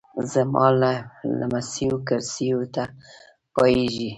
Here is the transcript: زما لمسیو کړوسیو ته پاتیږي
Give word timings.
زما 0.33 0.65
لمسیو 1.39 1.95
کړوسیو 2.07 2.59
ته 2.73 2.83
پاتیږي 3.53 4.09